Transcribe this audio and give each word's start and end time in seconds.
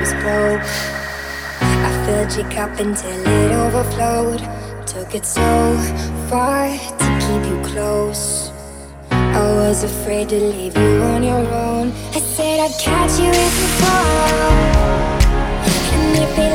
was 0.00 0.12
broke. 0.14 0.62
I 1.60 1.90
filled 2.06 2.32
your 2.36 2.50
cup 2.50 2.78
until 2.78 3.20
it 3.26 3.52
overflowed. 3.52 4.40
Took 4.86 5.14
it 5.14 5.24
so 5.24 5.76
far 6.28 6.68
to 6.68 7.06
keep 7.22 7.42
you 7.50 7.60
close. 7.64 8.50
I 9.10 9.40
was 9.40 9.84
afraid 9.84 10.28
to 10.30 10.38
leave 10.38 10.76
you 10.76 11.02
on 11.02 11.22
your 11.22 11.46
own. 11.66 11.92
I 12.12 12.20
said 12.20 12.60
I'd 12.60 12.78
catch 12.78 13.18
you 13.18 13.30
if 13.30 13.54
you 13.60 13.68
fall. 13.80 14.52
And 15.94 16.18
if 16.24 16.38
it 16.38 16.51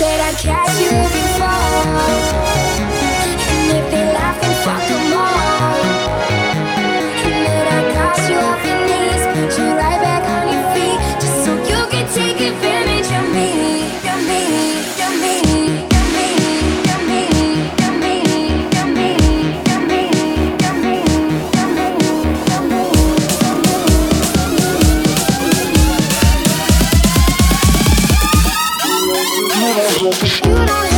That 0.00 0.18
I 0.18 0.32
catch 0.32 1.14
you? 1.14 1.19
You 30.10 30.66
don't 30.66 30.89